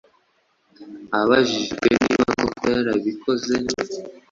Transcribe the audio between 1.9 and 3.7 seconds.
niba koko yarabikoze